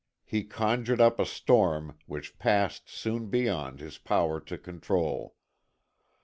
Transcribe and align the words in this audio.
He 0.25 0.43
conjured 0.43 0.99
up 0.99 1.19
a 1.19 1.27
storm 1.27 1.99
which 2.07 2.39
passed 2.39 2.89
soon 2.89 3.27
beyond 3.27 3.79
his 3.79 3.99
power 3.99 4.39
to 4.39 4.57
control. 4.57 5.35